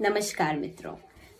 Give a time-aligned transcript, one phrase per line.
[0.00, 0.94] नमस्कार मित्रों।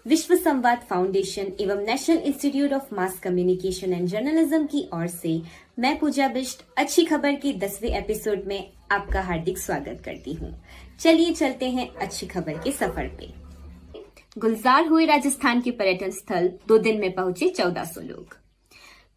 [0.07, 5.43] विश्व संवाद फाउंडेशन एवं National Institute of Mass Communication and Journalism की ओर से
[5.79, 10.53] मैं पूजा बिष्ट, अच्छी खबर के दसवें एपिसोड में आपका हार्दिक स्वागत करती हूँ।
[11.01, 13.33] चलिए चलते हैं अच्छी खबर के सफ़र पे।
[14.39, 18.37] गुलजार हुए राजस्थान के पर्यटन स्थल, दो दिन में पहुँचे 1400 लोग।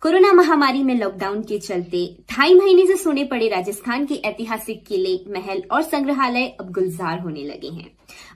[0.02, 5.16] कोरोना महामारी में लॉकडाउन के चलते ढाई महीने से सोने पड़े राजस्थान के ऐतिहासिक किले,
[5.30, 7.90] महल और संग्रहालय अब गुलजार होने लगे हैं।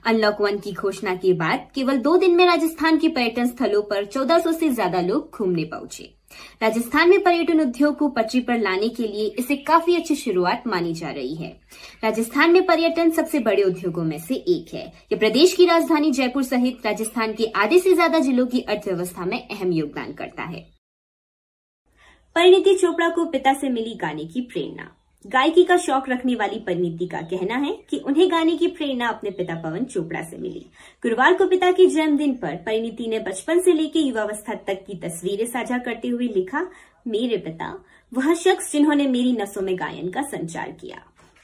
[0.06, 4.04] अनलॉक वन की घोषणा के बाद केवल दो दिन में राजस्थान के पर्यटन स्थलों पर
[4.04, 6.10] 1400 से ज़्यादा लोग घूमने पहुँचे।
[6.62, 10.92] राजस्थान में पर्यटन उद्योग को पटरी पर लाने के लिए इसे काफ़ी अच्छी शुरुआत मानी
[10.94, 11.50] जा रही है।
[12.04, 16.42] राजस्थान में पर्यटन सबसे बड़े उद्योगों में से एक है। ये प्रदेश की राजधानी जयपुर
[16.42, 20.73] सहित राजस्थान के आधे से ज़्यादा जिलों की अर्थव्यवस्था में अहम योगदान करता है।
[22.36, 24.90] परिणीति चोपड़ा को पिता से मिली गाने की प्रेरणा।
[25.26, 29.30] गायकी का शौक रखने वाली परिणीति का कहना है कि उन्हें गाने की प्रेरणा अपने
[29.30, 30.66] पिता पवन चोपड़ा से मिली।
[31.02, 35.46] गुरुवार को पिता के जन्मदिन पर परिणीति ने बचपन से लेकर युवावस्था तक की तस्वीरें
[35.46, 36.66] साझा करते हुए लिखा,
[37.06, 40.96] मेरे पिता, वह शख्स जिन्होंने मेरी नसों में गायन का संचार किया।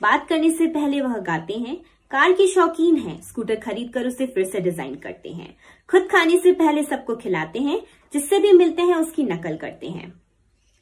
[0.02, 1.76] बात करने से पहले वह गाते हैं,
[2.10, 5.56] कार के शौकीन हैं, स्कूटर खरीद कर उसे फिर से डिज़ाइन करते हैं।
[5.90, 10.19] खुद खाने से पहले सबको खिलाते हैं, जिससे भी मिलते हैं उसकी नकल करते हैं।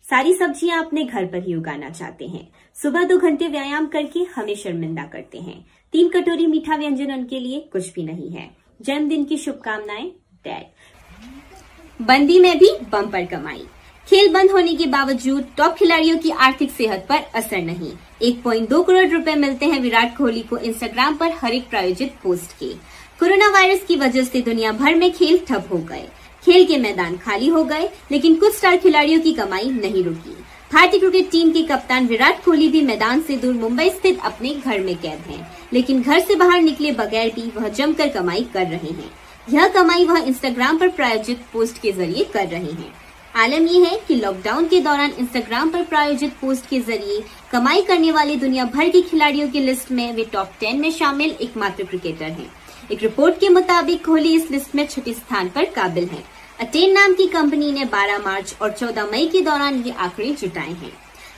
[0.09, 4.55] सारी सब्ज़ियाँ अपने घर पर ही उगाना चाहते हैं। सुबह दो घंटे व्यायाम करके हमें
[4.55, 8.49] शर्मिंदा करते हैं। तीन कटोरी मीठा व्यंजन उनके लिए कुछ भी नहीं है।
[8.83, 10.11] जन्मदिन की शुभकामनाएँ,
[10.45, 13.65] डैड। बंदी में भी बम्पर कमाई।
[14.09, 17.93] खेल बंद होने के बावजूद टॉप खिलाड़ियों की आर्थिक सेहत पर असर नहीं।
[18.23, 22.73] 1.2 करोड़ रुपए मिलते हैं विराट कोहली को इंस्टाग्राम पर हर एक प्रायोजित पोस्ट के।
[23.21, 26.09] कोरोना वायरस की वजह से दुनिया भर में खेल ठप हो गए।
[26.49, 30.37] खेल के मैदान खाली हो गए लेकिन कुछ स्टार खिलाड़ियों की कमाई नहीं रुकी।
[30.73, 34.81] भारतीय क्रिकेट टीम के कप्तान विराट कोहली भी मैदान से दूर मुंबई स्थित अपने घर
[34.81, 38.91] में कैद हैं, लेकिन घर से बाहर निकले बगैर भी वह जमकर कमाई कर रहे
[38.91, 39.11] हैं।
[39.49, 42.93] यह कमाई वह इंस्टाग्राम पर प्रायोजित पोस्ट के ज़रिए कर रहे हैं।
[43.35, 47.23] आलम यह है कि लॉकडाउन के दौरान इंस्टाग्राम पर प्रायोजित पोस्ट के ज़रिए
[47.53, 51.37] कमाई करने वाले दुनिया भर के खिलाड़ियों की लिस्ट में वे टॉप टेन में शामिल
[51.41, 52.51] एकमात्र क्रिकेटर हैं।
[52.91, 56.23] एक रिपोर्ट के मुताबिक कोहली इस लिस्ट में छठे स्थान पर काबिल हैं।
[56.61, 60.73] अटेन नाम की कंपनी ने 12 मार्च और 14 मई के दौरान ये आंकड़े जुटाए
[60.73, 60.93] हैं।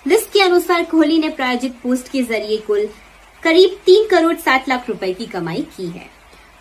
[0.06, 2.88] लिस्ट के अनुसार कोहली ने प्रायोजित पोस्ट के ज़रिए कुल
[3.42, 6.06] करीब तीन करोड़ सात लाख रुपए की कमाई की है,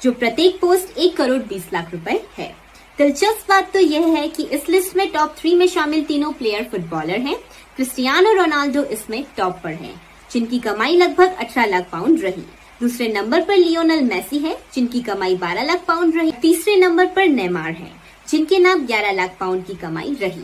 [0.01, 2.53] जो प्रत्येक पोस्ट एक करोड़ बीस लाख रुपए है।
[2.97, 6.63] दिलचस्प बात तो यह है कि इस लिस्ट में टॉप थ्री में शामिल तीनों प्लेयर
[6.71, 7.35] फुटबॉलर हैं।
[7.75, 9.99] क्रिस्टियानो रोनाल्डो इसमें टॉप पर हैं,
[10.31, 12.43] जिनकी कमाई लगभग 18 लाख पाउंड रही।
[12.81, 17.27] दूसरे नंबर पर लियोनल मैसी है, जिनकी कमाई 12 लाख पाउंड रही। तीसरे नंबर पर
[17.27, 17.91] नेमार है,
[18.27, 20.43] जिनके नाम 11 लाख पाउंड की कमाई रही।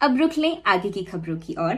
[0.00, 1.74] अब रुक लें आगे की खबरों की ओर।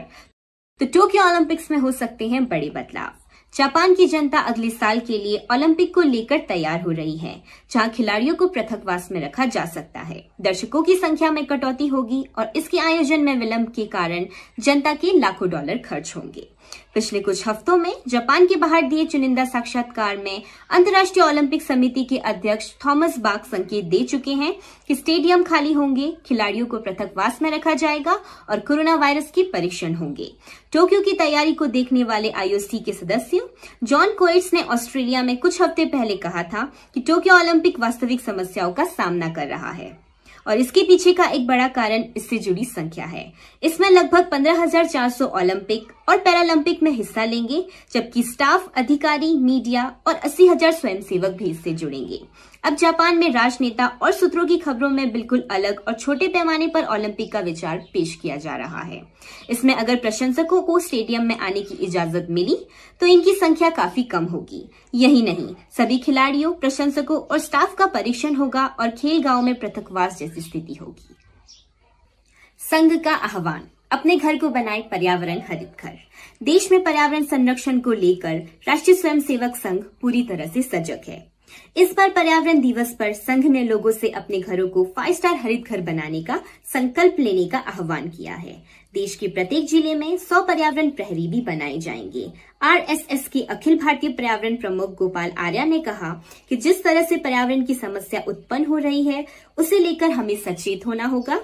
[0.79, 3.11] तो टोक्यो ओलंपिक्स में हो सकते हैं बड़े बदलाव।
[3.55, 7.89] जापान की जनता अगले साल के लिए ओलंपिक को लेकर तैयार हो रही है, जहाँ
[7.89, 12.53] खिलाड़ियों को पृथकवास में रखा जा सकता है। दर्शकों की संख्या में कटौती होगी और
[12.55, 14.25] इसके आयोजन में विलंब के कारण
[14.59, 16.52] जनता के लाखों डॉलर खर्च होंगे।
[16.93, 22.17] पिछले कुछ हफ्तों में जापान के बाहर दिए चुनिंदा साक्षात्कार में अंतर्राष्ट्रीय ओलंपिक समिति के
[22.17, 24.53] अध्यक्ष थॉमस बाग संकेत दे चुके हैं
[24.87, 28.19] कि स्टेडियम खाली होंगे, खिलाड़ियों को पृथकवास में रखा जाएगा
[28.49, 30.31] और कोरोना वायरस के परीक्षण होंगे।
[30.71, 33.41] टोक्यो की तैयारी को देखने वाले आईओसी के सदस्य,
[33.83, 38.73] जॉन कोइट्स ने ऑस्ट्रेलिया में कुछ हफ़्ते पहले कहा था कि टोक्यो ओलंपिक वास्तविक समस्याओं
[38.73, 40.12] का सामना कर रहा है।
[40.47, 43.31] और इसके पीछे का एक बड़ा कारण इससे जुड़ी संख्या है।
[43.63, 50.71] इसमें लगभग 15,400 ओलंपिक और पैरालंपिक में हिस्सा लेंगे जबकि स्टाफ अधिकारी मीडिया और 80,000
[50.71, 52.21] स्वयंसेवक भी इससे जुड़ेंगे।
[52.63, 56.85] अब जापान में राजनेता और सूत्रों की खबरों में बिल्कुल अलग और छोटे पैमाने पर
[56.87, 59.01] ओलंपिक का विचार पेश किया जा रहा है।
[59.49, 62.55] इसमें अगर प्रशंसकों को स्टेडियम में आने की इजाज़त मिली
[63.01, 64.63] तो इनकी संख्या काफ़ी कम होगी।
[64.93, 65.47] यही नहीं,
[65.77, 70.73] सभी खिलाड़ियों, प्रशंसकों और स्टाफ का परीक्षण होगा और खेल गाँव में पृथकवास जैसी स्थिति
[70.73, 71.15] होगी।
[72.61, 75.97] संघ का आह्वान, अपने घर को बनाए पर्यावरण हरित घर।
[76.41, 81.32] देश में पर्यावरण संरक्षण को लेकर राष्ट्रीय स्वयंसेवक संघ पूरी तरह से सजग है।
[81.77, 85.63] इस बार पर्यावरण दिवस पर संघ ने लोगों से अपने घरों को फाइव स्टार हरित
[85.63, 86.39] घर बनाने का
[86.73, 88.53] संकल्प लेने का आह्वान किया है।
[88.93, 92.31] देश के प्रत्येक ज़िले में 100 पर्यावरण प्रहरी भी बनाए जाएँगे।
[92.61, 97.63] आरएसएस के अखिल भारतीय पर्यावरण प्रमुख गोपाल आर्या ने कहा कि जिस तरह से पर्यावरण
[97.63, 99.25] की समस्या उत्पन्न हो रही है,
[99.57, 101.41] उसे लेकर हमें सचेत होना होगा।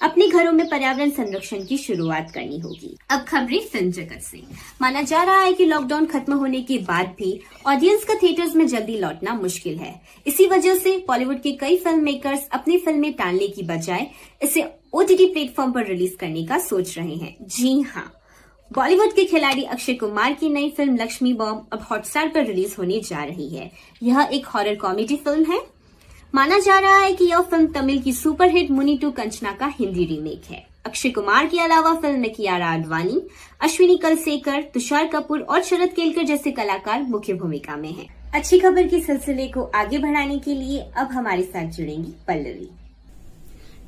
[0.00, 4.42] अपने घरों में पर्यावरण संरक्षण की शुरुआत करनी होगी। अब खबरें फ़िल्म जगत से।
[4.82, 8.66] माना जा रहा है कि लॉकडाउन खत्म होने के बाद भी ऑडियंस का थिएटर्स में
[8.66, 9.94] जल्दी लौटना मुश्किल है।
[10.26, 14.06] इसी वजह से बॉलीवुड के कई फ़िल्म मेकर्स अपनी फ़िल्में टालने की बजाय
[14.42, 18.12] इसे ओटीटी प्लेटफॉर्म पर रिलीज़ करने का सोच रहे हैं। जी हाँ
[18.70, 23.00] बॉलीवुड के खिलाड़ी अक्षय कुमार की नई फ़िल्म लक्ष्मी बॉम्ब अब हॉटस्टार पर रिलीज़ होने
[23.00, 23.70] जा रही है।
[24.02, 25.60] यह एक हॉरर कॉमेडी फ़िल्म है।
[26.34, 30.04] माना जा रहा है कि यह फ़िल्म तमिल की सुपरहिट मुनी टू कंचना का हिंदी
[30.04, 33.20] रीमेक है अक्षय कुमार के अलावा फ़िल्म में कियारा आडवाणी,
[33.60, 38.88] अश्विनी कलसेकर, तुषार कपूर और शरद केलकर जैसे कलाकार मुख्य भूमिका में हैं। अच्छी खबर
[38.88, 42.68] के सिलसिले को आगे बढ़ाने के लिए अब हमारे साथ जुड़ेंगी Pallavi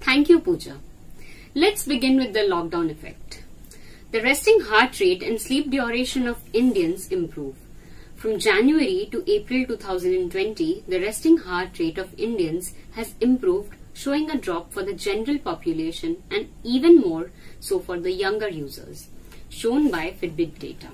[0.09, 0.81] thank you Pooja
[1.57, 3.43] let's begin with the lockdown effect.
[4.15, 7.70] The resting heart rate and sleep duration of Indians improve.
[8.21, 14.37] From January to April 2020, the resting heart rate of Indians has improved, showing a
[14.37, 17.31] drop for the general population and even more
[17.61, 19.09] so for the younger users,
[19.49, 20.89] shown by Fitbit data.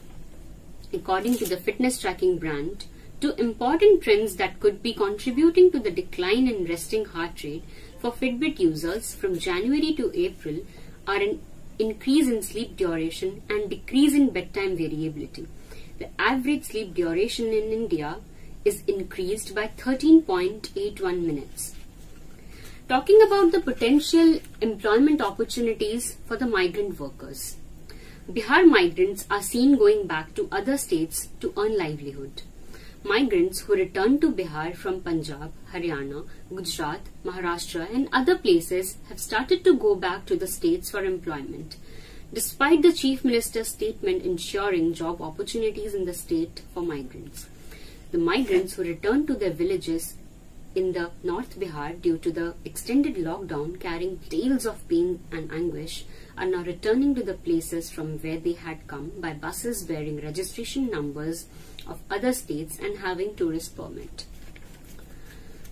[0.92, 2.86] According to the fitness tracking brand,
[3.20, 7.64] two important trends that could be contributing to the decline in resting heart rate
[7.98, 10.60] for Fitbit users from January to April
[11.08, 11.40] are an
[11.80, 15.48] increase in sleep duration and decrease in bedtime variability.
[15.98, 18.16] The average sleep duration in India
[18.66, 21.74] is increased by 13.81 minutes.
[22.86, 27.56] Talking about the potential employment opportunities for the migrant workers.
[28.30, 32.42] Bihar migrants are seen going back to other states to earn livelihood.
[33.02, 39.64] Migrants who return to Bihar from Punjab, Haryana, Gujarat, Maharashtra, and other places have started
[39.64, 41.76] to go back to the states for employment.
[42.32, 47.46] Despite the Chief Minister's statement ensuring job opportunities in the state for migrants,
[48.10, 50.14] the migrants who returned to their villages
[50.74, 56.04] in the North Bihar due to the extended lockdown carrying tales of pain and anguish
[56.36, 60.90] are now returning to the places from where they had come by buses bearing registration
[60.90, 61.46] numbers
[61.86, 64.26] of other states and having tourist permit.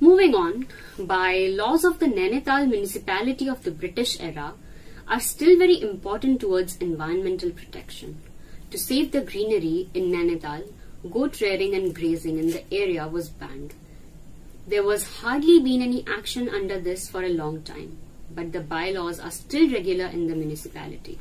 [0.01, 0.67] Moving on,
[0.99, 4.55] by laws of the Nainital municipality of the British era
[5.09, 8.21] are still very important towards environmental protection.
[8.71, 10.73] To save the greenery in Nainital,
[11.13, 13.75] goat rearing and grazing in the area was banned.
[14.67, 17.99] There was hardly been any action under this for a long time,
[18.35, 21.19] but the bylaws are still regular in the municipality.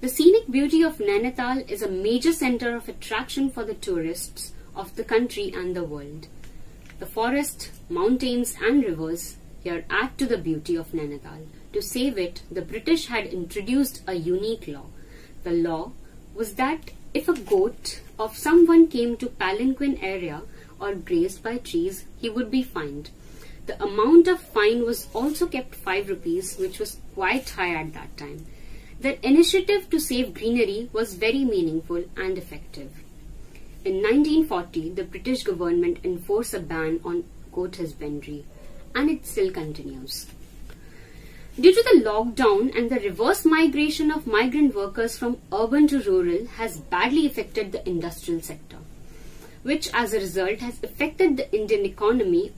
[0.00, 4.96] The scenic beauty of Nainital is a major center of attraction for the tourists of
[4.96, 6.26] the country and the world.
[6.98, 11.46] The forest, mountains, and rivers here add to the beauty of Nainital.
[11.72, 14.86] To save it, the British had introduced a unique law.
[15.42, 15.92] The law
[16.34, 20.42] was that if a goat of someone came to Palanquin area
[20.78, 23.10] or grazed by trees, he would be fined.
[23.66, 28.16] The amount of fine was also kept 5 rupees, which was quite high at that
[28.16, 28.44] time.
[29.00, 32.92] The initiative to save greenery was very meaningful and effective.
[33.84, 38.44] In 1940, the British government enforced a ban on goat husbandry,
[38.94, 40.26] and it still continues.
[41.60, 46.46] Due to the lockdown and the reverse migration of migrant workers from urban to rural
[46.46, 48.78] has badly affected the industrial sector,
[49.62, 52.52] which as a result has affected the Indian economy.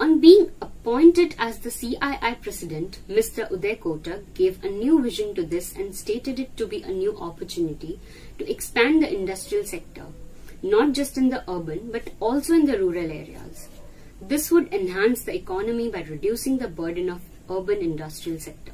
[0.00, 3.50] On being appointed as the CII president, Mr.
[3.50, 7.18] Uday Kotak gave a new vision to this and stated it to be a new
[7.18, 8.00] opportunity
[8.38, 10.06] to expand the industrial sector,
[10.62, 13.68] not just in the urban but also in the rural areas.
[14.22, 17.20] This would enhance the economy by reducing the burden of
[17.50, 18.72] urban industrial sector.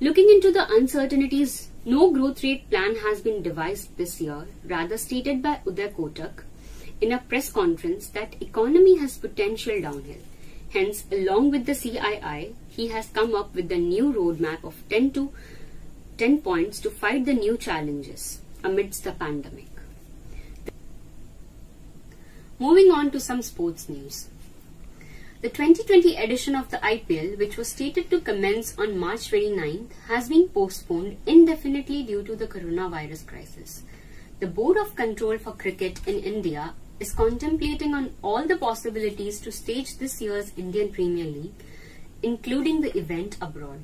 [0.00, 5.42] Looking into the uncertainties, no growth rate plan has been devised this year, rather stated
[5.42, 6.44] by Uday Kotak
[7.00, 10.22] in a press conference that economy has potential downhill.
[10.70, 15.12] Hence, along with the CII, he has come up with the new roadmap of 10
[15.12, 15.32] to
[16.18, 19.66] 10 points to fight the new challenges amidst the pandemic.
[22.58, 24.28] Moving on to some sports news.
[25.40, 30.28] The 2020 edition of the IPL, which was stated to commence on March 29th, has
[30.28, 33.84] been postponed indefinitely due to the coronavirus crisis.
[34.40, 39.52] The Board of Control for Cricket in India is contemplating on all the possibilities to
[39.52, 41.62] stage this year's Indian Premier League,
[42.20, 43.82] including the event abroad.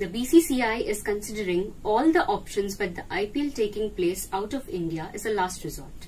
[0.00, 5.12] The BCCI is considering all the options but the IPL taking place out of India
[5.14, 6.07] is a last resort.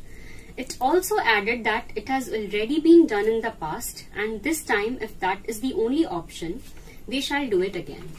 [0.61, 4.99] It also added that it has already been done in the past and this time
[5.01, 6.63] if that is the only option,
[7.09, 8.11] they shall do it again.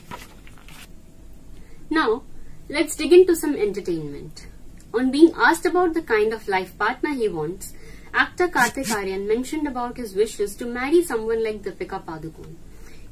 [1.92, 2.24] Now,
[2.68, 4.48] let's dig into some entertainment.
[4.92, 7.76] On being asked about the kind of life partner he wants,
[8.12, 12.56] actor Kartik Aryan mentioned about his wishes to marry someone like Deepika Padukone.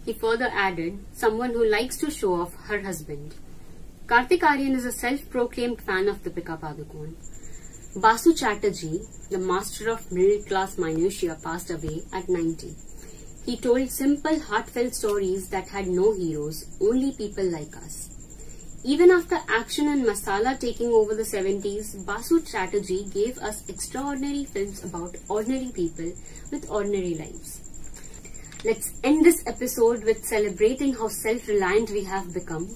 [0.06, 3.36] He further added, someone who likes to show off her husband.
[4.08, 7.14] Kartik Aryan is a self-proclaimed fan of Deepika Padukone.
[7.96, 12.76] Basu Chatterjee, the master of middle-class minutia, passed away at 90.
[13.48, 18.12] He told simple, heartfelt stories that had no heroes, only people like us.
[18.84, 24.84] Even after action and masala taking over the 70s, Basu Chatterjee gave us extraordinary films
[24.84, 26.14] about ordinary people
[26.52, 27.60] with ordinary lives.
[28.64, 32.70] Let's end this episode with celebrating how self-reliant we have become.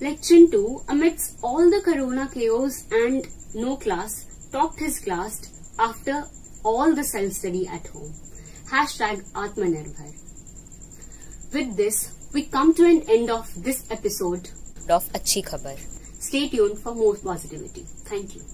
[0.00, 5.34] Like Chintu, amidst all the corona chaos and no class, topped his class
[5.78, 6.24] after
[6.64, 8.12] all the self-study at home.
[8.70, 10.12] Hashtag Atmanirbhar.
[11.52, 11.98] With this,
[12.32, 14.48] we come to an end of this episode
[14.88, 15.78] of Achhi Khabar.
[16.28, 17.84] Stay tuned for more positivity.
[18.06, 18.44] Thank you.